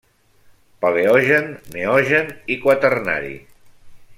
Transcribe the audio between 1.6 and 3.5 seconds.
Neogen i Quaternari.